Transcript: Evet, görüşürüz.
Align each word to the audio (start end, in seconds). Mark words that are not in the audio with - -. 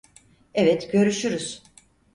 Evet, 0.53 0.91
görüşürüz. 0.91 1.63